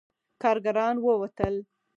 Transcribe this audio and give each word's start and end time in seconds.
کارګران 0.41 0.95
ووتل. 1.03 1.55